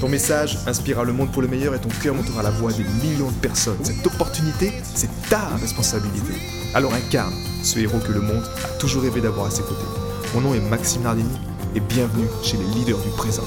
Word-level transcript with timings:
Ton 0.00 0.10
message 0.10 0.58
inspirera 0.66 1.04
le 1.04 1.14
monde 1.14 1.32
pour 1.32 1.40
le 1.40 1.48
meilleur 1.48 1.74
et 1.74 1.78
ton 1.78 1.88
cœur 1.88 2.14
montera 2.14 2.42
la 2.42 2.50
voix 2.50 2.70
des 2.70 2.84
millions 3.02 3.30
de 3.30 3.36
personnes. 3.36 3.82
Cette 3.82 4.06
opportunité, 4.06 4.70
c'est 4.82 5.08
ta 5.30 5.40
responsabilité. 5.56 6.34
Alors 6.74 6.92
incarne 6.92 7.32
ce 7.62 7.78
héros 7.78 7.98
que 8.00 8.12
le 8.12 8.20
monde 8.20 8.44
a 8.62 8.68
toujours 8.78 9.02
rêvé 9.04 9.22
d'avoir 9.22 9.46
à 9.46 9.50
ses 9.50 9.62
côtés. 9.62 9.86
Mon 10.34 10.42
nom 10.42 10.54
est 10.54 10.60
Maxime 10.60 11.02
Nardini 11.02 11.38
et 11.74 11.80
bienvenue 11.80 12.26
chez 12.42 12.58
les 12.58 12.64
leaders 12.64 12.98
du 12.98 13.08
présent. 13.16 13.44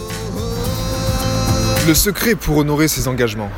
Le 1.87 1.93
secret 1.93 2.33
pour 2.33 2.57
honorer 2.57 2.87
ses 2.87 3.07
engagements. 3.07 3.51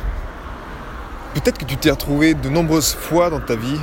Peut-être 1.32 1.56
que 1.56 1.64
tu 1.64 1.78
t'es 1.78 1.90
retrouvé 1.90 2.34
de 2.34 2.50
nombreuses 2.50 2.92
fois 2.92 3.30
dans 3.30 3.40
ta 3.40 3.56
vie 3.56 3.80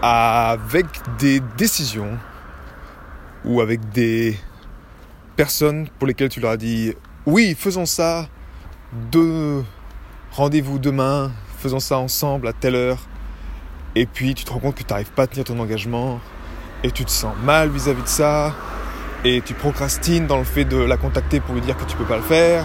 avec 0.00 0.86
des 1.18 1.40
décisions 1.58 2.16
ou 3.44 3.60
avec 3.60 3.90
des 3.90 4.38
personnes 5.36 5.86
pour 5.98 6.08
lesquelles 6.08 6.30
tu 6.30 6.40
leur 6.40 6.52
as 6.52 6.56
dit 6.56 6.94
oui, 7.28 7.54
faisons 7.58 7.84
ça, 7.84 8.26
de 9.12 9.62
rendez-vous 10.32 10.78
demain, 10.78 11.30
faisons 11.58 11.78
ça 11.78 11.98
ensemble 11.98 12.48
à 12.48 12.54
telle 12.54 12.74
heure. 12.74 12.96
Et 13.94 14.06
puis 14.06 14.34
tu 14.34 14.44
te 14.44 14.50
rends 14.50 14.60
compte 14.60 14.76
que 14.76 14.82
tu 14.82 14.90
n'arrives 14.90 15.12
pas 15.12 15.24
à 15.24 15.26
tenir 15.26 15.44
ton 15.44 15.60
engagement 15.60 16.20
et 16.82 16.90
tu 16.90 17.04
te 17.04 17.10
sens 17.10 17.34
mal 17.44 17.68
vis-à-vis 17.68 18.02
de 18.02 18.08
ça 18.08 18.54
et 19.26 19.42
tu 19.42 19.52
procrastines 19.52 20.26
dans 20.26 20.38
le 20.38 20.44
fait 20.44 20.64
de 20.64 20.78
la 20.78 20.96
contacter 20.96 21.40
pour 21.40 21.54
lui 21.54 21.60
dire 21.60 21.76
que 21.76 21.84
tu 21.84 21.98
peux 21.98 22.06
pas 22.06 22.16
le 22.16 22.22
faire. 22.22 22.64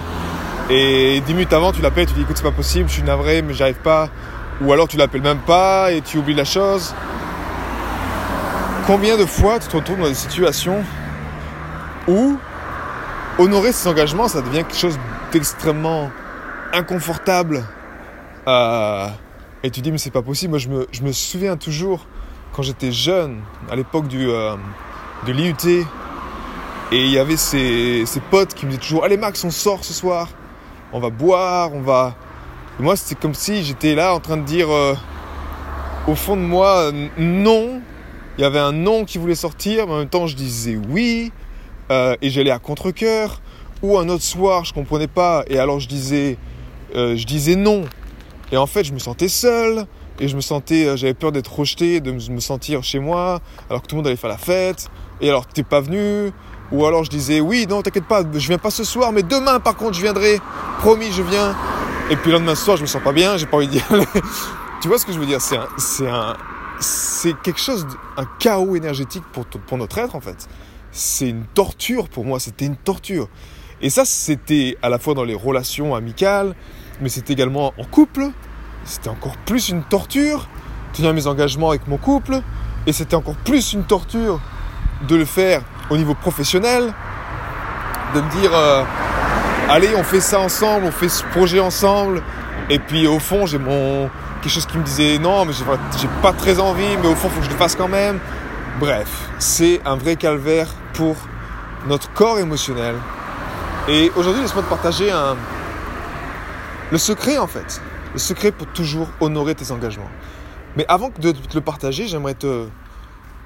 Et 0.70 1.22
dix 1.26 1.34
minutes 1.34 1.52
avant, 1.52 1.74
tu 1.74 1.82
l'appelles, 1.82 2.06
tu 2.06 2.14
dis 2.14 2.22
écoute, 2.22 2.38
c'est 2.38 2.44
pas 2.44 2.52
possible, 2.52 2.88
je 2.88 2.94
suis 2.94 3.04
navré, 3.04 3.42
mais 3.42 3.54
j'arrive 3.54 3.82
pas. 3.84 4.08
Ou 4.62 4.72
alors 4.72 4.88
tu 4.88 4.96
l'appelles 4.96 5.24
même 5.24 5.40
pas 5.40 5.92
et 5.92 6.00
tu 6.00 6.20
oublies 6.20 6.36
la 6.36 6.46
chose. 6.46 6.96
Combien 8.88 9.18
de 9.18 9.26
fois 9.26 9.60
tu 9.60 9.68
te 9.68 9.76
retrouves 9.76 10.00
dans 10.00 10.08
des 10.08 10.14
situations 10.14 10.86
où 12.08 12.38
honorer 13.40 13.72
ses 13.72 13.88
engagements, 13.88 14.28
ça 14.28 14.42
devient 14.42 14.64
quelque 14.64 14.78
chose 14.78 15.00
d'extrêmement 15.32 16.12
inconfortable. 16.74 17.64
Euh, 18.48 19.08
et 19.64 19.72
tu 19.72 19.82
dis, 19.82 19.92
mais 19.92 19.98
c'est 19.98 20.12
pas 20.12 20.22
possible. 20.22 20.52
Moi, 20.52 20.60
je 20.60 20.70
me, 20.70 20.88
je 20.92 21.02
me 21.02 21.12
souviens 21.12 21.58
toujours, 21.58 22.06
quand 22.54 22.64
j'étais 22.64 22.92
jeune, 22.92 23.42
à 23.72 23.76
l'époque 23.76 24.08
du, 24.08 24.30
euh, 24.30 24.56
de 25.26 25.32
l'IUT, 25.32 25.86
et 26.92 27.06
il 27.06 27.12
y 27.12 27.18
avait 27.18 27.38
ces, 27.38 28.04
ces, 28.06 28.20
potes 28.20 28.54
qui 28.54 28.66
me 28.66 28.72
disaient 28.72 28.82
toujours, 28.82 29.04
allez 29.04 29.18
Max, 29.18 29.44
on 29.44 29.52
sort 29.52 29.84
ce 29.84 29.94
soir, 29.94 30.28
on 30.92 31.00
va 31.00 31.10
boire, 31.10 31.74
on 31.74 31.82
va... 31.82 32.16
Et 32.80 32.84
moi, 32.84 32.96
c'était 32.96 33.20
comme 33.20 33.34
si 33.34 33.64
j'étais 33.64 33.96
là 33.96 34.14
en 34.14 34.20
train 34.20 34.38
de 34.38 34.44
dire, 34.44 34.70
euh, 34.70 34.96
au 36.08 36.16
fond 36.16 36.36
de 36.36 36.42
moi, 36.42 36.92
non. 37.18 37.82
Il 38.38 38.42
y 38.42 38.46
avait 38.46 38.60
un 38.60 38.72
non 38.72 39.06
qui 39.06 39.20
voulait 39.20 39.36
sortir, 39.36 39.86
mais 39.88 39.94
en 39.94 39.98
même 40.00 40.10
temps, 40.10 40.28
je 40.28 40.36
disais 40.36 40.76
oui. 40.90 41.32
Euh, 41.92 42.16
et 42.22 42.30
j'allais 42.30 42.52
à 42.52 42.60
contre-coeur. 42.60 43.42
Ou 43.82 43.98
un 43.98 44.08
autre 44.08 44.24
soir, 44.24 44.64
je 44.64 44.74
comprenais 44.74 45.08
pas, 45.08 45.44
et 45.48 45.60
alors 45.60 45.82
je 45.82 45.90
disais, 45.90 46.38
euh, 46.96 47.18
je 47.18 47.26
disais 47.26 47.58
non. 47.58 47.84
Et 48.54 48.56
en 48.56 48.66
fait, 48.66 48.86
je 48.86 48.94
me 48.94 49.00
sentais 49.00 49.28
seul, 49.28 49.86
et 50.22 50.30
je 50.30 50.38
me 50.38 50.42
sentais, 50.42 50.86
euh, 50.86 50.96
j'avais 50.96 51.14
peur 51.14 51.34
d'être 51.34 51.54
rejeté, 51.54 52.00
de 52.00 52.12
me 52.12 52.40
sentir 52.40 52.82
chez 52.82 53.00
moi, 53.00 53.42
alors 53.70 53.82
que 53.82 53.88
tout 53.88 53.96
le 53.96 53.98
monde 53.98 54.08
allait 54.08 54.16
faire 54.16 54.30
la 54.30 54.38
fête, 54.38 54.90
et 55.20 55.28
alors 55.28 55.46
t'es 55.48 55.64
pas 55.64 55.82
venu? 55.82 56.32
Ou 56.72 56.86
alors 56.86 57.04
je 57.04 57.10
disais, 57.10 57.42
oui, 57.42 57.68
non, 57.70 57.82
t'inquiète 57.82 58.08
pas, 58.08 58.24
je 58.24 58.48
viens 58.48 58.58
pas 58.58 58.72
ce 58.72 58.86
soir, 58.86 59.12
mais 59.12 59.22
demain 59.22 59.60
par 59.60 59.76
contre 59.76 59.96
je 59.96 60.02
viendrai, 60.02 60.40
promis, 60.80 61.12
je 61.12 61.22
viens. 61.22 61.54
Et 62.10 62.16
puis 62.16 62.32
le 62.32 62.38
lendemain 62.38 62.56
soir, 62.56 62.78
je 62.78 62.84
me 62.84 62.88
sens 62.88 63.04
pas 63.04 63.12
bien, 63.12 63.36
j'ai 63.36 63.48
pas 63.48 63.58
envie 63.58 63.68
d'y 63.68 63.82
aller. 63.90 64.06
tu 64.82 64.88
vois 64.88 64.98
ce 64.98 65.06
que 65.06 65.12
je 65.12 65.20
veux 65.20 65.26
dire? 65.26 65.42
C'est 65.42 65.58
un, 65.58 65.68
c'est 65.78 66.08
un, 66.08 66.38
c'est 66.80 67.34
quelque 67.42 67.60
chose, 67.60 67.86
un 68.16 68.26
chaos 68.40 68.78
énergétique 68.78 69.24
pour, 69.34 69.46
pour 69.46 69.78
notre 69.78 69.98
être 69.98 70.16
en 70.16 70.22
fait 70.22 70.48
c'est 70.94 71.30
une 71.30 71.44
torture 71.44 72.08
pour 72.08 72.24
moi, 72.24 72.40
c'était 72.40 72.66
une 72.66 72.78
torture. 72.78 73.28
Et 73.82 73.90
ça, 73.90 74.06
c'était 74.06 74.78
à 74.82 74.88
la 74.88 75.00
fois 75.00 75.14
dans 75.14 75.26
les 75.26 75.34
relations 75.34 75.94
amicales, 75.94 76.56
mais 77.02 77.10
c'était 77.10 77.34
également 77.34 77.74
en 77.78 77.84
couple. 77.84 78.30
C'était 78.86 79.10
encore 79.10 79.36
plus 79.38 79.70
une 79.70 79.84
torture, 79.84 80.48
tenir 80.94 81.14
mes 81.14 81.28
engagements 81.28 81.70
avec 81.70 81.88
mon 81.88 81.98
couple. 81.98 82.42
Et 82.86 82.94
c'était 82.94 83.16
encore 83.16 83.36
plus 83.36 83.74
une 83.74 83.84
torture 83.84 84.40
de 85.08 85.16
le 85.16 85.26
faire 85.26 85.64
au 85.90 85.98
niveau 85.98 86.14
professionnel, 86.14 86.94
de 88.14 88.22
me 88.22 88.42
dire, 88.42 88.52
euh, 88.54 88.84
allez, 89.70 89.96
on 89.98 90.04
fait 90.04 90.22
ça 90.22 90.40
ensemble, 90.40 90.86
on 90.86 90.92
fait 90.92 91.10
ce 91.10 91.24
projet 91.26 91.60
ensemble. 91.60 92.22
Et 92.70 92.80
puis 92.80 93.08
au 93.08 93.20
fond, 93.20 93.46
j'ai 93.46 93.58
mon 93.58 94.10
quelque 94.42 94.54
chose 94.54 94.66
qui 94.66 94.78
me 94.78 94.84
disait 94.84 95.18
non, 95.20 95.46
mais 95.46 95.54
j'ai 95.54 96.08
pas 96.22 96.34
très 96.34 96.60
envie, 96.60 96.98
mais 97.02 97.08
au 97.08 97.16
fond, 97.16 97.30
faut 97.30 97.40
que 97.40 97.46
je 97.46 97.52
le 97.52 97.58
fasse 97.58 97.76
quand 97.76 97.88
même. 97.88 98.20
Bref, 98.80 99.30
c'est 99.40 99.82
un 99.86 99.96
vrai 99.96 100.16
calvaire 100.16 100.68
pour 100.94 101.16
notre 101.88 102.12
corps 102.14 102.40
émotionnel. 102.40 102.96
Et 103.88 104.12
aujourd'hui, 104.16 104.42
laisse-moi 104.42 104.64
te 104.64 104.70
partager 104.70 105.12
un... 105.12 105.36
le 106.92 106.98
secret 106.98 107.38
en 107.38 107.48
fait. 107.48 107.82
Le 108.14 108.20
secret 108.20 108.52
pour 108.52 108.68
toujours 108.68 109.10
honorer 109.20 109.56
tes 109.56 109.72
engagements. 109.72 110.10
Mais 110.78 110.86
avant 110.88 111.12
de 111.20 111.32
te 111.32 111.56
le 111.56 111.62
partager, 111.62 112.08
j'aimerais 112.08 112.36
te 112.36 112.68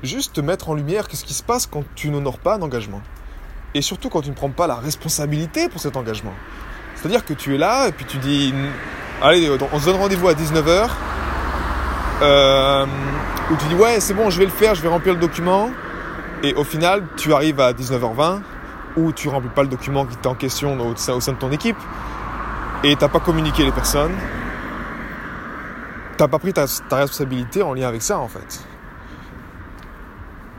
juste 0.04 0.34
te 0.34 0.42
mettre 0.42 0.70
en 0.70 0.76
lumière 0.76 1.08
qu'est-ce 1.08 1.26
qui 1.26 1.34
se 1.34 1.44
passe 1.44 1.66
quand 1.66 1.84
tu 1.96 2.10
n'honores 2.10 2.38
pas 2.38 2.56
un 2.56 2.62
engagement. 2.62 3.02
Et 3.74 3.82
surtout 3.82 4.10
quand 4.10 4.22
tu 4.22 4.30
ne 4.30 4.36
prends 4.36 4.50
pas 4.50 4.68
la 4.68 4.76
responsabilité 4.76 5.70
pour 5.70 5.82
cet 5.82 5.98
engagement. 5.98 6.34
C'est-à-dire 6.96 7.26
que 7.26 7.34
tu 7.34 7.56
es 7.56 7.58
là 7.58 7.88
et 7.88 7.92
puis 7.92 8.06
tu 8.06 8.18
dis 8.18 8.54
Allez, 9.22 9.50
on 9.72 9.80
se 9.80 9.86
donne 9.86 9.96
rendez-vous 9.96 10.28
à 10.28 10.34
19h. 10.34 10.90
Euh, 12.22 12.86
où 13.52 13.56
tu 13.58 13.66
dis 13.68 13.76
ouais 13.76 14.00
c'est 14.00 14.16
bon 14.16 14.32
je 14.32 14.40
vais 14.40 14.46
le 14.46 14.52
faire, 14.52 14.74
je 14.74 14.82
vais 14.82 14.88
remplir 14.88 15.14
le 15.14 15.20
document 15.20 15.70
et 16.44 16.54
au 16.56 16.64
final 16.64 17.04
tu 17.16 17.34
arrives 17.34 17.60
à 17.60 17.74
19h20 17.74 18.42
ou 18.98 19.12
tu 19.12 19.30
remplis 19.30 19.50
pas 19.50 19.64
le 19.64 19.70
document 19.70 20.06
qui 20.06 20.16
est 20.16 20.28
en 20.28 20.36
question 20.36 20.78
au 20.80 20.96
sein, 20.96 21.18
de 21.18 21.38
ton 21.38 21.52
équipe 21.52 21.78
et 22.84 22.96
t'as 22.96 23.10
pas 23.10 23.20
communiqué 23.20 23.64
les 23.66 23.72
personnes, 23.72 24.14
t'as 26.18 26.28
pas 26.28 26.40
pris 26.40 26.54
ta, 26.54 26.66
responsabilité 26.92 27.62
en 27.64 27.74
lien 27.74 27.88
avec 27.88 28.02
ça 28.02 28.20
en 28.20 28.28
fait. 28.28 28.64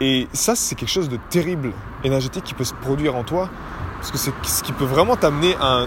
Et 0.01 0.29
ça 0.33 0.55
c'est 0.55 0.75
quelque 0.75 0.91
chose 0.91 1.09
de 1.09 1.19
terrible 1.31 1.73
énergétique 2.05 2.45
qui 2.45 2.55
peut 2.55 2.65
se 2.65 2.75
produire 2.75 3.17
en 3.17 3.25
toi 3.25 3.49
parce 3.97 4.11
que 4.11 4.19
c'est 4.19 4.33
ce 4.45 4.63
qui 4.63 4.73
peut 4.73 4.85
vraiment 4.85 5.17
t'amener 5.17 5.57
à 5.61 5.81
un, 5.81 5.87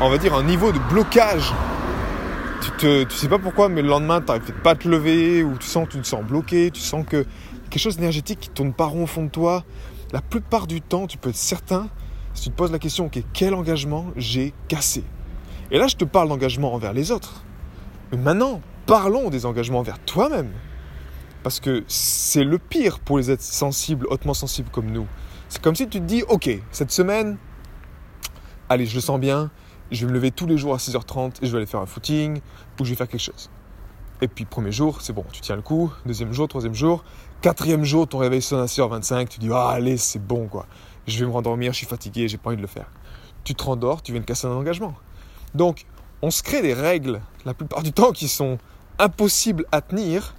on 0.00 0.10
va 0.10 0.18
dire 0.18 0.34
un 0.34 0.42
niveau 0.42 0.72
de 0.72 0.78
blocage 0.90 1.54
tu, 2.60 2.70
te, 2.72 3.04
tu 3.04 3.16
sais 3.16 3.28
pas 3.28 3.38
pourquoi, 3.38 3.68
mais 3.68 3.82
le 3.82 3.88
lendemain, 3.88 4.20
tu 4.20 4.26
n'arrives 4.26 4.52
pas 4.62 4.70
à 4.70 4.74
te 4.74 4.88
lever, 4.88 5.42
ou 5.42 5.56
tu 5.58 5.66
sens 5.66 5.86
que 5.86 5.92
tu 5.92 6.00
te 6.00 6.06
sens 6.06 6.24
bloqué, 6.24 6.70
tu 6.70 6.80
sens 6.80 7.04
que 7.08 7.24
quelque 7.76 7.82
chose 7.82 7.96
d'énergétique 7.96 8.40
qui 8.40 8.48
tourne 8.48 8.72
pas 8.72 8.86
rond 8.86 9.02
au 9.02 9.06
fond 9.06 9.24
de 9.24 9.28
toi. 9.28 9.62
La 10.10 10.22
plupart 10.22 10.66
du 10.66 10.80
temps, 10.80 11.06
tu 11.06 11.18
peux 11.18 11.28
être 11.28 11.36
certain, 11.36 11.90
si 12.32 12.44
tu 12.44 12.48
te 12.48 12.54
poses 12.54 12.72
la 12.72 12.78
question, 12.78 13.04
ok, 13.04 13.22
quel 13.34 13.52
engagement 13.52 14.06
j'ai 14.16 14.54
cassé? 14.66 15.04
Et 15.70 15.76
là, 15.76 15.86
je 15.86 15.96
te 15.96 16.06
parle 16.06 16.30
d'engagement 16.30 16.72
envers 16.72 16.94
les 16.94 17.10
autres. 17.10 17.44
Mais 18.10 18.16
maintenant, 18.16 18.62
parlons 18.86 19.28
des 19.28 19.44
engagements 19.44 19.80
envers 19.80 19.98
toi-même. 19.98 20.52
Parce 21.42 21.60
que 21.60 21.84
c'est 21.86 22.44
le 22.44 22.56
pire 22.56 22.98
pour 22.98 23.18
les 23.18 23.30
êtres 23.30 23.42
sensibles, 23.42 24.06
hautement 24.08 24.32
sensibles 24.32 24.70
comme 24.70 24.90
nous. 24.90 25.06
C'est 25.50 25.60
comme 25.60 25.74
si 25.74 25.86
tu 25.86 26.00
te 26.00 26.04
dis, 26.06 26.22
ok, 26.30 26.48
cette 26.70 26.92
semaine, 26.92 27.36
allez, 28.70 28.86
je 28.86 28.94
le 28.94 29.02
sens 29.02 29.20
bien, 29.20 29.50
je 29.90 30.06
vais 30.06 30.12
me 30.12 30.14
lever 30.14 30.30
tous 30.30 30.46
les 30.46 30.56
jours 30.56 30.72
à 30.72 30.78
6h30 30.78 31.42
et 31.42 31.46
je 31.46 31.52
vais 31.52 31.58
aller 31.58 31.66
faire 31.66 31.80
un 31.80 31.86
footing 31.86 32.40
ou 32.80 32.84
je 32.86 32.90
vais 32.90 32.96
faire 32.96 33.08
quelque 33.08 33.20
chose. 33.20 33.50
Et 34.22 34.28
puis 34.28 34.46
premier 34.46 34.72
jour, 34.72 35.02
c'est 35.02 35.12
bon, 35.12 35.24
tu 35.30 35.40
tiens 35.42 35.56
le 35.56 35.62
coup. 35.62 35.92
Deuxième 36.06 36.32
jour, 36.32 36.48
troisième 36.48 36.74
jour. 36.74 37.04
Quatrième 37.42 37.84
jour, 37.84 38.08
ton 38.08 38.18
réveil 38.18 38.40
sonne 38.40 38.60
à 38.60 38.64
6h25, 38.64 39.28
tu 39.28 39.40
dis 39.40 39.50
ah, 39.52 39.68
allez, 39.68 39.98
c'est 39.98 40.24
bon 40.24 40.48
quoi. 40.48 40.66
Je 41.06 41.18
vais 41.18 41.26
me 41.26 41.30
rendormir, 41.30 41.72
je 41.72 41.78
suis 41.78 41.86
fatigué, 41.86 42.26
j'ai 42.26 42.38
pas 42.38 42.48
envie 42.48 42.56
de 42.56 42.62
le 42.62 42.68
faire. 42.68 42.90
Tu 43.44 43.54
te 43.54 43.62
rendors, 43.62 44.02
tu 44.02 44.12
viens 44.12 44.20
de 44.20 44.26
casser 44.26 44.46
un 44.46 44.52
engagement. 44.52 44.94
Donc, 45.54 45.84
on 46.22 46.30
se 46.30 46.42
crée 46.42 46.62
des 46.62 46.72
règles, 46.72 47.20
la 47.44 47.52
plupart 47.52 47.82
du 47.82 47.92
temps, 47.92 48.12
qui 48.12 48.26
sont 48.26 48.58
impossibles 48.98 49.66
à 49.70 49.82
tenir, 49.82 50.34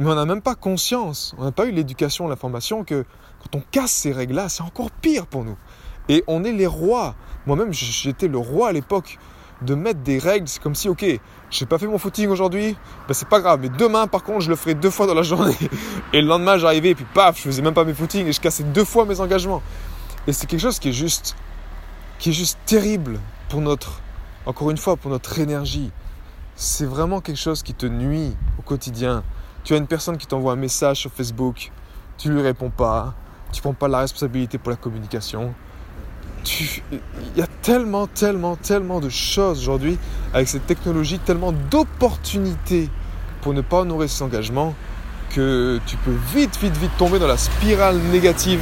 mais 0.00 0.10
on 0.10 0.14
n'a 0.14 0.26
même 0.26 0.42
pas 0.42 0.56
conscience, 0.56 1.34
on 1.38 1.44
n'a 1.44 1.52
pas 1.52 1.66
eu 1.66 1.70
l'éducation, 1.70 2.26
la 2.26 2.36
formation 2.36 2.84
que 2.84 3.04
quand 3.38 3.58
on 3.58 3.62
casse 3.70 3.92
ces 3.92 4.12
règles-là, 4.12 4.48
c'est 4.48 4.62
encore 4.62 4.90
pire 4.90 5.26
pour 5.26 5.44
nous. 5.44 5.56
Et 6.08 6.24
on 6.26 6.42
est 6.42 6.52
les 6.52 6.66
rois. 6.66 7.14
Moi-même, 7.46 7.72
j'étais 7.72 8.26
le 8.26 8.38
roi 8.38 8.68
à 8.68 8.72
l'époque 8.72 9.18
de 9.62 9.74
mettre 9.74 10.00
des 10.00 10.18
règles. 10.18 10.48
C'est 10.48 10.62
comme 10.62 10.74
si, 10.74 10.88
ok, 10.88 11.04
j'ai 11.50 11.66
pas 11.66 11.78
fait 11.78 11.86
mon 11.86 11.98
footing 11.98 12.28
aujourd'hui, 12.28 12.76
ben 13.06 13.14
c'est 13.14 13.28
pas 13.28 13.40
grave. 13.40 13.60
Mais 13.62 13.68
demain, 13.68 14.06
par 14.06 14.22
contre, 14.22 14.40
je 14.40 14.50
le 14.50 14.56
ferai 14.56 14.74
deux 14.74 14.90
fois 14.90 15.06
dans 15.06 15.14
la 15.14 15.22
journée. 15.22 15.56
Et 16.12 16.20
le 16.20 16.28
lendemain, 16.28 16.56
j'arrivais 16.58 16.90
et 16.90 16.94
puis 16.94 17.06
paf, 17.12 17.36
je 17.36 17.42
faisais 17.42 17.62
même 17.62 17.74
pas 17.74 17.84
mes 17.84 17.94
footings 17.94 18.26
et 18.26 18.32
je 18.32 18.40
cassais 18.40 18.64
deux 18.64 18.84
fois 18.84 19.04
mes 19.04 19.20
engagements. 19.20 19.62
Et 20.26 20.32
c'est 20.32 20.46
quelque 20.46 20.60
chose 20.60 20.78
qui 20.78 20.90
est 20.90 20.92
juste, 20.92 21.36
qui 22.18 22.30
est 22.30 22.32
juste 22.32 22.58
terrible 22.66 23.20
pour 23.48 23.60
notre, 23.60 24.00
encore 24.46 24.70
une 24.70 24.76
fois, 24.76 24.96
pour 24.96 25.10
notre 25.10 25.38
énergie, 25.38 25.90
c'est 26.56 26.84
vraiment 26.84 27.20
quelque 27.20 27.38
chose 27.38 27.62
qui 27.62 27.74
te 27.74 27.86
nuit 27.86 28.36
au 28.58 28.62
quotidien. 28.62 29.24
Tu 29.64 29.74
as 29.74 29.76
une 29.76 29.86
personne 29.86 30.18
qui 30.18 30.26
t'envoie 30.26 30.52
un 30.52 30.56
message 30.56 30.98
sur 30.98 31.10
Facebook, 31.10 31.72
tu 32.18 32.30
lui 32.30 32.42
réponds 32.42 32.70
pas, 32.70 33.14
tu 33.52 33.62
prends 33.62 33.72
pas 33.72 33.88
la 33.88 34.00
responsabilité 34.00 34.58
pour 34.58 34.70
la 34.70 34.76
communication. 34.76 35.54
Il 36.46 37.36
y 37.36 37.42
a 37.42 37.46
tellement, 37.62 38.06
tellement, 38.06 38.56
tellement 38.56 39.00
de 39.00 39.08
choses 39.08 39.60
aujourd'hui 39.60 39.98
avec 40.32 40.48
cette 40.48 40.66
technologie, 40.66 41.18
tellement 41.18 41.52
d'opportunités 41.52 42.88
pour 43.42 43.52
ne 43.54 43.60
pas 43.60 43.80
honorer 43.80 44.08
ses 44.08 44.22
engagements 44.22 44.74
que 45.34 45.80
tu 45.86 45.96
peux 45.98 46.16
vite, 46.34 46.58
vite, 46.60 46.76
vite 46.76 46.90
tomber 46.98 47.18
dans 47.18 47.26
la 47.26 47.36
spirale 47.36 47.96
négative 48.10 48.60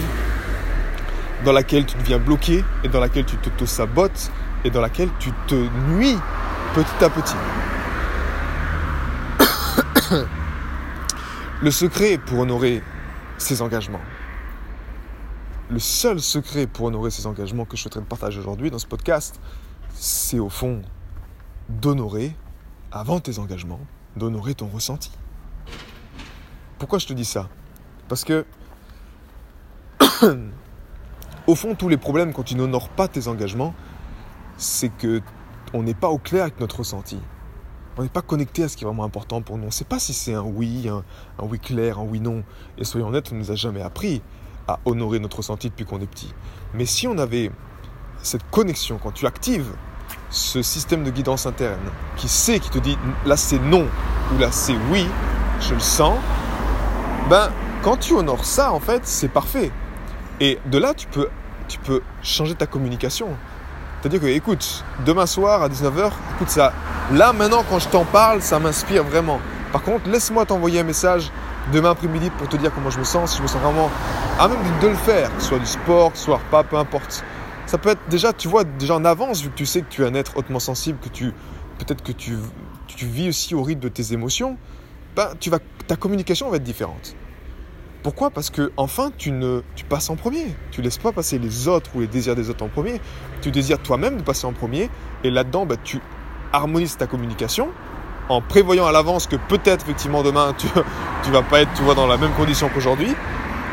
dans 1.45 1.53
laquelle 1.53 1.87
tu 1.87 1.97
deviens 1.99 2.19
bloqué 2.19 2.65
et 2.85 2.89
dans 2.89 3.01
laquelle 3.01 3.25
tu 3.25 3.37
t'auto-sabotes 3.37 4.31
et 4.65 4.71
dans 4.71 4.81
laquelle 4.81 5.11
tu 5.19 5.31
te 5.47 5.55
nuis 5.91 6.17
petit 6.75 7.05
à 7.05 7.11
petit. 7.11 7.37
Le 11.63 11.71
secret 11.71 12.19
pour 12.19 12.41
honorer 12.41 12.83
ses 13.39 13.63
engagements, 13.63 14.01
le 15.71 15.79
seul 15.79 16.21
secret 16.21 16.67
pour 16.67 16.87
honorer 16.87 17.11
ses 17.11 17.27
engagements 17.27 17.65
que 17.65 17.77
je 17.77 17.83
souhaiterais 17.83 18.03
partager 18.03 18.39
aujourd'hui 18.39 18.71
dans 18.71 18.79
ce 18.79 18.87
podcast, 18.87 19.39
c'est 19.95 20.39
au 20.39 20.49
fond 20.49 20.81
d'honorer, 21.69 22.35
avant 22.91 23.21
tes 23.21 23.39
engagements, 23.39 23.81
d'honorer 24.17 24.55
ton 24.55 24.69
ressenti. 24.69 25.11
Pourquoi 26.79 26.99
je 26.99 27.07
te 27.07 27.13
dis 27.13 27.27
ça? 27.27 27.49
Parce 28.09 28.25
que, 28.25 28.47
au 31.47 31.55
fond, 31.55 31.75
tous 31.75 31.89
les 31.89 31.99
problèmes 31.99 32.33
quand 32.33 32.45
tu 32.45 32.55
n'honores 32.55 32.89
pas 32.89 33.09
tes 33.09 33.29
engagements, 33.29 33.75
c'est 34.57 34.89
que 34.89 35.21
on 35.75 35.83
n'est 35.83 35.95
pas 35.95 36.09
au 36.09 36.19
clair 36.19 36.45
avec 36.45 36.61
notre 36.61 36.79
ressenti. 36.79 37.19
On 37.99 38.03
n'est 38.03 38.09
pas 38.09 38.23
connecté 38.23 38.63
à 38.63 38.69
ce 38.69 38.77
qui 38.77 38.85
est 38.85 38.87
vraiment 38.87 39.05
important 39.05 39.43
pour 39.43 39.59
nous. 39.59 39.65
On 39.65 39.67
ne 39.67 39.73
sait 39.73 39.85
pas 39.85 39.99
si 39.99 40.15
c'est 40.15 40.33
un 40.33 40.43
oui, 40.43 40.89
un, 40.89 41.05
un, 41.39 41.47
oui 41.47 41.59
clair, 41.59 41.99
un 41.99 42.05
oui 42.05 42.21
non. 42.21 42.43
Et 42.79 42.85
soyons 42.85 43.09
honnêtes, 43.09 43.31
on 43.33 43.35
ne 43.35 43.41
nous 43.41 43.51
a 43.51 43.57
jamais 43.57 43.83
appris 43.83 44.23
à 44.69 44.79
honorer 44.85 45.19
notre 45.19 45.39
ressenti 45.39 45.71
depuis 45.71 45.87
qu'on 45.87 46.01
est 46.01 46.07
petit. 46.07 46.33
Mais 46.75 46.85
si 46.85 47.09
on 47.09 47.17
avait 47.19 47.51
cette 48.23 48.49
connexion, 48.51 49.01
quand 49.03 49.13
tu 49.13 49.27
actives 49.27 49.73
ce 50.31 50.61
système 50.61 51.05
de 51.05 51.11
guidance 51.11 51.47
interne 51.47 51.81
qui 52.17 52.29
sait, 52.29 52.61
qui 52.61 52.69
te 52.69 52.79
dit 52.79 52.99
là 53.25 53.37
c'est 53.37 53.59
non 53.59 53.87
ou 54.35 54.39
là 54.39 54.53
c'est 54.53 54.77
oui, 54.91 55.07
je 55.61 55.75
le 55.75 55.81
sens, 55.81 56.19
ben 57.31 57.51
quand 57.83 57.97
tu 57.97 58.13
honores 58.13 58.45
ça 58.45 58.73
en 58.73 58.81
fait 58.81 59.01
c'est 59.05 59.29
parfait. 59.29 59.71
Et 60.41 60.59
de 60.67 60.79
là 60.79 60.93
tu 60.93 61.07
peux, 61.07 61.29
tu 61.67 61.79
peux 61.79 62.03
changer 62.23 62.55
ta 62.55 62.67
communication. 62.67 63.29
C'est-à-dire 64.01 64.21
que 64.21 64.27
écoute, 64.27 64.85
demain 65.05 65.27
soir 65.27 65.63
à 65.63 65.69
19h, 65.69 66.13
écoute 66.37 66.51
ça, 66.51 66.73
là 67.13 67.33
maintenant 67.33 67.65
quand 67.69 67.79
je 67.79 67.89
t'en 67.89 68.05
parle 68.05 68.43
ça 68.43 68.59
m'inspire 68.59 69.05
vraiment. 69.05 69.41
Par 69.73 69.83
contre 69.83 70.11
laisse-moi 70.11 70.45
t'envoyer 70.45 70.81
un 70.81 70.85
message 70.85 71.31
demain 71.73 71.91
après-midi 71.91 72.31
pour 72.31 72.49
te 72.49 72.57
dire 72.57 72.73
comment 72.75 72.91
je 72.91 72.99
me 72.99 73.05
sens, 73.05 73.33
si 73.33 73.39
je 73.39 73.43
me 73.43 73.49
sens 73.49 73.61
vraiment 73.61 73.91
à 74.39 74.49
même 74.49 74.59
de 74.81 74.89
le 74.89 74.95
faire, 74.95 75.31
soit 75.39 75.59
du 75.59 75.67
sport, 75.67 76.13
soit 76.15 76.41
pas, 76.51 76.65
peu 76.65 76.77
importe. 76.77 77.25
Ça 77.67 77.79
peut 77.79 77.91
être 77.91 78.01
déjà, 78.09 78.33
tu 78.33 78.49
vois, 78.49 78.65
déjà 78.65 78.95
en 78.95 79.05
avance, 79.05 79.43
vu 79.43 79.51
que 79.51 79.55
tu 79.55 79.67
sais 79.67 79.83
que 79.83 79.89
tu 79.89 80.03
es 80.03 80.07
un 80.07 80.15
être 80.15 80.37
hautement 80.37 80.61
sensible, 80.61 80.99
que 81.01 81.09
tu 81.09 81.33
peut-être 81.79 82.03
que 82.03 82.13
tu, 82.13 82.37
tu 82.87 83.07
vis 83.07 83.29
aussi 83.29 83.55
au 83.55 83.63
rythme 83.63 83.81
de 83.81 83.89
tes 83.89 84.13
émotions, 84.13 84.57
ben, 85.15 85.29
tu 85.39 85.51
vas, 85.51 85.59
ta 85.87 85.97
communication 85.97 86.51
va 86.51 86.57
être 86.57 86.65
différente. 86.65 87.15
Pourquoi? 88.03 88.31
Parce 88.31 88.51
que 88.51 88.73
enfin, 88.77 89.11
tu 89.17 89.33
ne, 89.33 89.63
tu 89.75 89.85
passes 89.85 90.09
en 90.09 90.17
premier. 90.17 90.55
Tu 90.71 90.83
laisses 90.83 90.99
pas 90.99 91.13
passer 91.13 91.39
les 91.39 91.69
autres 91.69 91.91
ou 91.95 92.01
les 92.01 92.07
désirs 92.07 92.37
des 92.37 92.49
autres 92.49 92.65
en 92.65 92.69
premier. 92.69 93.01
Tu 93.43 93.51
désires 93.51 93.81
toi-même 93.81 94.17
de 94.17 94.23
passer 94.23 94.47
en 94.47 94.53
premier, 94.53 94.89
et 95.25 95.31
là-dedans, 95.31 95.67
ben, 95.67 95.77
tu 95.83 96.01
harmonises 96.53 96.97
ta 96.97 97.07
communication 97.07 97.69
en 98.29 98.41
prévoyant 98.41 98.87
à 98.87 98.93
l'avance 98.93 99.27
que 99.27 99.37
peut-être 99.37 99.83
effectivement 99.85 100.23
demain 100.23 100.55
tu, 100.57 100.67
tu 101.23 101.31
vas 101.31 101.43
pas 101.43 101.61
être 101.61 101.73
tu 101.75 101.83
vois, 101.83 101.95
dans 101.95 102.07
la 102.07 102.17
même 102.17 102.33
condition 102.33 102.69
qu'aujourd'hui, 102.73 103.15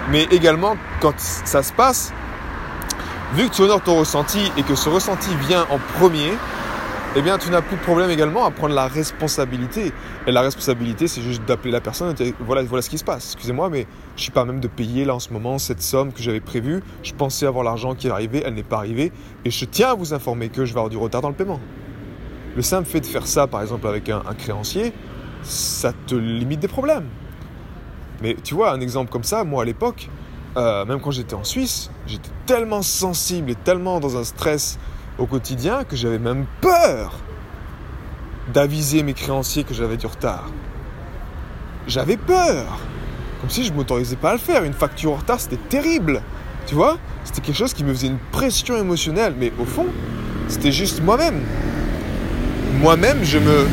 mais 0.10 0.24
également 0.32 0.76
quand 1.02 1.18
ça 1.18 1.64
se 1.64 1.74
passe, 1.74 2.14
vu 3.34 3.50
que 3.50 3.56
tu 3.56 3.62
honores 3.62 3.82
ton 3.82 4.00
ressenti 4.00 4.52
et 4.58 4.64
que 4.64 4.76
ce 4.76 4.90
ressenti 4.90 5.30
vient 5.48 5.66
en 5.70 5.80
premier, 6.00 6.32
eh 7.18 7.22
bien 7.22 7.38
tu 7.38 7.50
n'as 7.50 7.62
plus 7.62 7.78
de 7.78 7.82
problème 7.82 8.10
également 8.10 8.46
à 8.46 8.52
prendre 8.52 8.76
la 8.76 8.88
responsabilité. 8.88 9.94
Et 10.28 10.32
la 10.32 10.42
responsabilité, 10.42 11.08
c'est 11.08 11.22
juste 11.22 11.44
d'appeler 11.46 11.72
la 11.72 11.80
personne 11.80 12.12
et 12.12 12.14
dire 12.14 12.34
voilà, 12.42 12.62
voilà 12.64 12.82
ce 12.82 12.90
qui 12.90 12.98
se 12.98 13.06
passe. 13.06 13.34
Excusez-moi, 13.34 13.70
mais 13.70 13.88
je 14.18 14.24
suis 14.24 14.32
pas 14.32 14.44
même 14.44 14.60
de 14.60 14.68
payer 14.68 15.06
là 15.06 15.16
en 15.16 15.20
ce 15.20 15.32
moment 15.32 15.58
cette 15.58 15.82
somme 15.82 16.12
que 16.12 16.22
j'avais 16.22 16.42
prévue. 16.42 16.84
Je 17.04 17.14
pensais 17.14 17.46
avoir 17.46 17.64
l'argent 17.64 17.96
qui 17.96 18.08
est 18.08 18.12
arrivé, 18.12 18.44
elle 18.46 18.54
n'est 18.54 18.64
pas 18.64 18.78
arrivée. 18.78 19.14
Et 19.46 19.50
je 19.50 19.66
tiens 19.66 19.92
à 19.92 19.94
vous 19.96 20.14
informer 20.14 20.50
que 20.50 20.66
je 20.66 20.74
vais 20.74 20.80
avoir 20.80 20.90
du 20.90 20.98
retard 20.98 21.22
dans 21.22 21.30
le 21.30 21.36
paiement. 21.36 21.62
Le 22.56 22.62
simple 22.62 22.88
fait 22.88 23.02
de 23.02 23.06
faire 23.06 23.28
ça, 23.28 23.48
par 23.48 23.62
exemple, 23.62 23.86
avec 23.88 24.10
un, 24.10 24.22
créancier, 24.38 24.94
ça 25.44 25.92
te 26.08 26.16
limite 26.16 26.62
des 26.62 26.70
problèmes. 26.70 27.08
Mais 28.22 28.36
tu 28.44 28.54
vois, 28.54 28.72
un 28.72 28.80
exemple 28.80 29.12
comme 29.12 29.26
ça, 29.26 29.44
moi 29.44 29.64
à 29.64 29.66
l'époque, 29.66 30.10
euh, 30.56 30.86
même 30.86 31.02
quand 31.02 31.12
j'étais 31.12 31.34
en 31.34 31.44
Suisse, 31.44 31.92
j'étais 32.08 32.30
tellement 32.46 32.82
sensible 32.82 33.52
et 33.52 33.56
tellement 33.56 34.00
dans 34.00 34.16
un 34.16 34.24
stress 34.24 34.80
au 35.18 35.26
quotidien 35.26 35.84
que 35.84 35.98
j'avais 35.98 36.18
même 36.18 36.46
peur 36.62 37.20
d'aviser 38.54 39.04
mes 39.04 39.14
créanciers 39.14 39.66
que 39.66 39.74
j'avais 39.74 39.98
du 39.98 40.06
retard. 40.06 40.50
J'avais 41.88 42.16
peur. 42.16 42.80
Comme 43.42 43.50
si 43.50 43.66
je 43.66 43.72
ne 43.72 43.76
m'autorisais 43.76 44.16
pas 44.16 44.30
à 44.30 44.34
le 44.34 44.40
faire. 44.40 44.64
Une 44.64 44.74
facture 44.74 45.12
en 45.12 45.16
retard, 45.16 45.42
c'était 45.42 45.58
terrible. 45.58 46.22
Tu 46.68 46.74
vois 46.74 46.98
C'était 47.26 47.42
quelque 47.42 47.58
chose 47.58 47.74
qui 47.74 47.84
me 47.84 47.94
faisait 47.94 48.08
une 48.08 48.20
pression 48.32 48.78
émotionnelle. 48.78 49.36
Mais 49.38 49.52
au 49.60 49.66
fond, 49.66 49.88
c'était 50.48 50.72
juste 50.72 51.04
moi-même 51.04 51.42
moi-même, 52.86 53.24
je 53.24 53.40
me... 53.40 53.68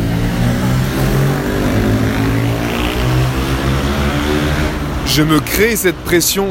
Je 5.05 5.23
me 5.23 5.38
crée 5.38 5.76
cette 5.76 5.97
pression 5.97 6.49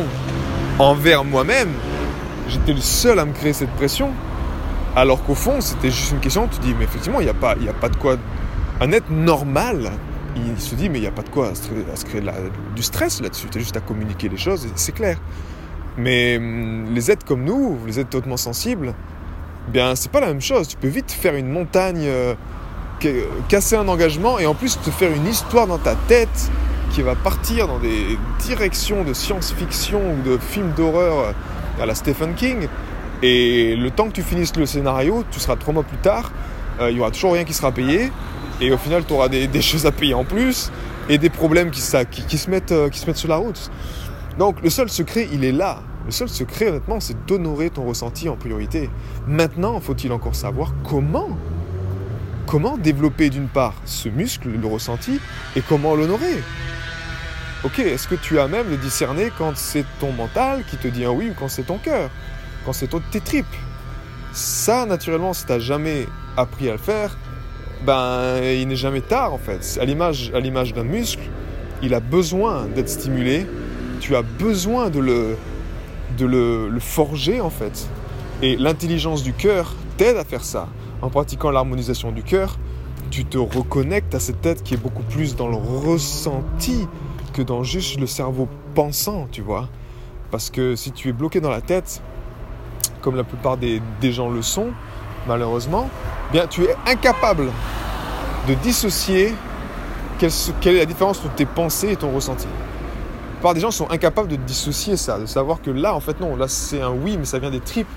envers 0.77 1.23
moi-même. 1.23 1.69
J'étais 2.47 2.73
le 2.73 2.79
seul 2.79 3.17
à 3.17 3.25
me 3.25 3.33
créer 3.33 3.53
cette 3.53 3.71
pression. 3.71 4.11
Alors 4.95 5.23
qu'au 5.23 5.33
fond, 5.33 5.59
c'était 5.59 5.89
juste 5.89 6.11
une 6.11 6.19
question, 6.19 6.47
tu 6.47 6.59
dis, 6.59 6.75
mais 6.77 6.83
effectivement, 6.83 7.19
il 7.19 7.23
n'y 7.23 7.31
a, 7.31 7.33
pas, 7.33 7.53
a 7.53 7.73
pas 7.73 7.89
de 7.89 7.95
quoi... 7.95 8.17
Un 8.79 8.91
être 8.91 9.09
normal, 9.09 9.93
il 10.35 10.61
se 10.61 10.75
dit, 10.75 10.87
mais 10.87 10.99
il 10.99 11.01
n'y 11.01 11.07
a 11.07 11.11
pas 11.11 11.23
de 11.23 11.29
quoi 11.29 11.53
à 11.53 11.95
se 11.95 12.05
créer, 12.05 12.21
du 12.75 12.83
stress 12.83 13.21
là-dessus. 13.21 13.47
Tu 13.51 13.57
juste 13.57 13.77
à 13.77 13.81
communiquer 13.81 14.29
les 14.29 14.37
choses, 14.37 14.67
c'est 14.75 14.91
clair. 14.91 15.17
Mais 15.97 16.37
hum, 16.37 16.93
les 16.93 17.09
êtres 17.09 17.25
comme 17.25 17.43
nous, 17.43 17.79
les 17.87 17.99
êtres 17.99 18.15
hautement 18.15 18.37
sensibles, 18.37 18.93
bien 19.67 19.95
c'est 19.95 20.11
pas 20.11 20.19
la 20.19 20.27
même 20.27 20.41
chose. 20.41 20.67
Tu 20.67 20.77
peux 20.77 20.87
vite 20.87 21.11
faire 21.11 21.35
une 21.35 21.49
montagne, 21.49 22.05
euh, 22.05 22.35
casser 23.49 23.75
un 23.75 23.87
engagement 23.87 24.39
et 24.39 24.45
en 24.45 24.53
plus 24.53 24.79
te 24.79 24.89
faire 24.89 25.11
une 25.11 25.27
histoire 25.27 25.67
dans 25.67 25.77
ta 25.77 25.95
tête 25.95 26.51
qui 26.91 27.01
va 27.01 27.15
partir 27.15 27.67
dans 27.67 27.79
des 27.79 28.17
directions 28.39 29.03
de 29.03 29.13
science-fiction 29.13 30.01
ou 30.13 30.29
de 30.29 30.37
films 30.37 30.71
d'horreur 30.75 31.33
à 31.79 31.85
la 31.85 31.95
Stephen 31.95 32.33
King. 32.35 32.67
Et 33.23 33.75
le 33.75 33.91
temps 33.91 34.07
que 34.07 34.13
tu 34.13 34.23
finisses 34.23 34.55
le 34.55 34.65
scénario, 34.65 35.23
tu 35.31 35.39
seras 35.39 35.55
trois 35.55 35.73
mois 35.73 35.83
plus 35.83 35.97
tard, 35.97 36.31
euh, 36.79 36.91
il 36.91 36.97
y 36.97 36.99
aura 36.99 37.11
toujours 37.11 37.33
rien 37.33 37.43
qui 37.43 37.53
sera 37.53 37.71
payé. 37.71 38.11
Et 38.59 38.71
au 38.71 38.77
final, 38.77 39.05
tu 39.05 39.13
auras 39.13 39.29
des, 39.29 39.61
choses 39.61 39.85
à 39.85 39.91
payer 39.91 40.13
en 40.13 40.23
plus 40.23 40.71
et 41.09 41.17
des 41.17 41.29
problèmes 41.29 41.71
qui, 41.71 41.81
qui, 42.27 42.37
se 42.37 42.49
mettent, 42.49 42.71
euh, 42.71 42.89
qui 42.89 42.99
se 42.99 43.07
mettent 43.07 43.17
sur 43.17 43.29
la 43.29 43.37
route. 43.37 43.71
Donc 44.37 44.61
le 44.61 44.69
seul 44.69 44.89
secret, 44.89 45.27
il 45.31 45.43
est 45.43 45.51
là. 45.51 45.79
Le 46.05 46.11
seul 46.11 46.29
secret, 46.29 46.69
honnêtement, 46.69 46.99
c'est 46.99 47.25
d'honorer 47.25 47.69
ton 47.69 47.85
ressenti 47.85 48.27
en 48.27 48.35
priorité. 48.35 48.89
Maintenant, 49.27 49.79
faut-il 49.79 50.11
encore 50.11 50.35
savoir 50.35 50.73
comment? 50.83 51.37
Comment 52.47 52.77
développer 52.77 53.29
d'une 53.29 53.47
part 53.47 53.75
ce 53.85 54.09
muscle, 54.09 54.49
le 54.49 54.67
ressenti, 54.67 55.19
et 55.55 55.61
comment 55.61 55.95
l'honorer? 55.95 56.41
Ok, 57.63 57.79
est-ce 57.79 58.07
que 58.07 58.15
tu 58.15 58.39
as 58.39 58.47
même 58.47 58.69
de 58.71 58.75
discerner 58.75 59.31
quand 59.37 59.55
c'est 59.55 59.85
ton 59.99 60.11
mental 60.11 60.63
qui 60.69 60.77
te 60.77 60.87
dit 60.87 61.05
un 61.05 61.11
oui 61.11 61.29
ou 61.29 61.33
quand 61.37 61.47
c'est 61.47 61.63
ton 61.63 61.77
cœur, 61.77 62.09
quand 62.65 62.73
c'est 62.73 62.89
tes 63.11 63.21
tripes? 63.21 63.45
Ça, 64.33 64.85
naturellement, 64.87 65.33
si 65.33 65.45
tu 65.45 65.51
n'as 65.51 65.59
jamais 65.59 66.07
appris 66.35 66.69
à 66.69 66.71
le 66.71 66.77
faire, 66.79 67.15
ben, 67.85 68.41
il 68.43 68.67
n'est 68.67 68.75
jamais 68.75 69.01
tard 69.01 69.33
en 69.33 69.37
fait. 69.37 69.77
À 69.79 69.85
l'image 69.85 70.73
d'un 70.73 70.83
muscle, 70.83 71.29
il 71.83 71.93
a 71.93 71.99
besoin 71.99 72.65
d'être 72.65 72.89
stimulé. 72.89 73.45
Tu 73.99 74.15
as 74.15 74.23
besoin 74.23 74.89
de 74.89 74.99
le, 74.99 75.37
de 76.17 76.25
le, 76.25 76.79
forger 76.79 77.41
en 77.41 77.49
fait. 77.49 77.89
Et 78.41 78.55
l'intelligence 78.57 79.23
du 79.23 79.33
cœur 79.33 79.73
t'aide 79.97 80.17
à 80.17 80.23
faire 80.23 80.43
ça. 80.43 80.67
En 81.01 81.09
pratiquant 81.09 81.51
l'harmonisation 81.51 82.11
du 82.11 82.23
cœur, 82.23 82.57
tu 83.09 83.25
te 83.25 83.37
reconnectes 83.37 84.15
à 84.15 84.19
cette 84.19 84.41
tête 84.41 84.63
qui 84.63 84.73
est 84.73 84.77
beaucoup 84.77 85.03
plus 85.03 85.35
dans 85.35 85.47
le 85.47 85.57
ressenti 85.57 86.87
que 87.33 87.41
dans 87.41 87.63
juste 87.63 87.99
le 87.99 88.07
cerveau 88.07 88.47
pensant, 88.73 89.27
tu 89.31 89.41
vois. 89.41 89.69
Parce 90.31 90.49
que 90.49 90.75
si 90.75 90.91
tu 90.91 91.09
es 91.09 91.11
bloqué 91.11 91.41
dans 91.41 91.49
la 91.49 91.61
tête, 91.61 92.01
comme 93.01 93.15
la 93.15 93.23
plupart 93.23 93.57
des, 93.57 93.81
gens 94.03 94.29
le 94.29 94.41
sont, 94.41 94.67
malheureusement, 95.27 95.89
bien 96.31 96.47
tu 96.47 96.63
es 96.63 96.75
incapable 96.87 97.47
de 98.47 98.53
dissocier 98.55 99.33
quelle, 100.19 100.31
quelle 100.61 100.75
est 100.75 100.79
la 100.79 100.85
différence 100.85 101.19
entre 101.19 101.35
tes 101.35 101.45
pensées 101.45 101.91
et 101.91 101.95
ton 101.95 102.11
ressenti 102.11 102.47
plupart 103.41 103.55
des 103.55 103.59
gens 103.61 103.71
sont 103.71 103.89
incapables 103.89 104.27
de 104.27 104.35
dissocier 104.35 104.97
ça, 104.97 105.17
de 105.17 105.25
savoir 105.25 105.63
que 105.63 105.71
là, 105.71 105.95
en 105.95 105.99
fait, 105.99 106.19
non, 106.19 106.35
là, 106.35 106.47
c'est 106.47 106.79
un 106.79 106.91
oui, 106.91 107.17
mais 107.17 107.25
ça 107.25 107.39
vient 107.39 107.49
des 107.49 107.59
tripes. 107.59 107.87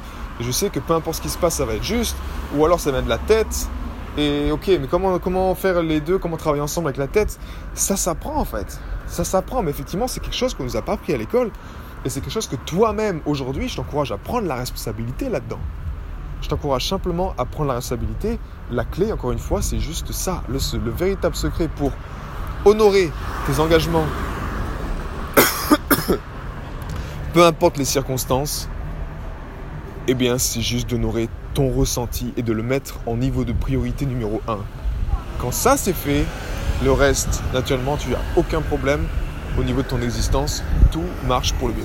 je 0.41 0.51
sais 0.51 0.71
que 0.71 0.81
peu 0.81 0.95
importe 0.95 1.19
ce 1.19 1.21
qui 1.21 1.29
se 1.29 1.37
passe, 1.37 1.57
ça 1.57 1.67
va 1.67 1.75
être 1.75 1.85
juste. 1.85 2.17
Ou 2.57 2.65
alors 2.65 2.81
ça 2.81 2.91
vient 2.91 3.03
de 3.03 3.11
la 3.11 3.19
tête. 3.19 3.69
Et 4.17 4.51
ok, 4.51 4.69
mais 4.69 4.89
comment, 4.89 5.55
faire 5.55 5.83
les 5.83 6.01
deux, 6.01 6.17
comment 6.17 6.39
travailler 6.39 6.63
ensemble 6.63 6.87
avec 6.89 6.97
la 6.97 7.09
tête? 7.09 7.39
Ça 7.75 7.95
s'apprend 7.95 8.37
en 8.37 8.47
fait. 8.47 8.81
Ça 9.07 9.23
s'apprend, 9.23 9.63
mais 9.63 9.71
effectivement, 9.71 10.09
c'est 10.09 10.21
quelque 10.21 10.35
chose 10.35 10.55
qu'on 10.55 10.65
nous 10.65 10.79
a 10.79 10.83
pas 10.83 10.95
appris 10.95 11.13
à 11.13 11.19
l'école. 11.19 11.51
Et 12.07 12.09
c'est 12.09 12.23
quelque 12.23 12.33
chose 12.33 12.49
que 12.49 12.57
toi-même, 12.57 13.21
aujourd'hui, 13.27 13.69
je 13.69 13.77
t'encourage 13.77 14.13
à 14.13 14.17
prendre 14.17 14.49
la 14.49 14.55
responsabilité 14.55 15.29
là-dedans. 15.29 15.61
Je 16.41 16.49
t'encourage 16.49 16.89
simplement 16.89 17.35
à 17.37 17.45
prendre 17.45 17.69
la 17.69 17.75
responsabilité. 17.75 18.39
La 18.71 18.87
clé, 18.87 19.13
encore 19.13 19.33
une 19.33 19.39
fois, 19.39 19.61
c'est 19.61 19.79
juste 19.79 20.11
ça. 20.13 20.43
Le 20.49 20.91
véritable 20.91 21.37
secret 21.37 21.69
pour 21.69 21.93
honorer 22.65 23.13
tes 23.47 23.61
engagements, 23.61 24.07
peu 27.35 27.45
importe 27.45 27.79
les 27.79 27.85
circonstances, 27.85 28.69
eh 30.07 30.15
bien, 30.15 30.39
c'est 30.39 30.61
juste 30.61 30.89
d'honorer 30.89 31.29
ton 31.53 31.69
ressenti 31.69 32.33
et 32.37 32.43
de 32.43 32.53
le 32.53 32.63
mettre 32.63 33.01
en 33.07 33.17
niveau 33.17 33.45
de 33.45 33.53
priorité 33.53 34.07
numéro 34.07 34.41
1. 34.47 34.59
Quand 35.41 35.51
ça 35.51 35.77
c'est 35.77 35.93
fait, 35.93 36.25
le 36.85 36.93
reste, 36.93 37.43
naturellement, 37.53 37.97
tu 37.97 38.11
n'as 38.11 38.19
aucun 38.37 38.61
problème 38.63 39.05
au 39.59 39.65
niveau 39.65 39.83
de 39.83 39.89
ton 39.89 40.01
existence. 40.01 40.63
Tout 40.93 41.03
marche 41.27 41.53
pour 41.55 41.69
le 41.69 41.75
bien. 41.75 41.85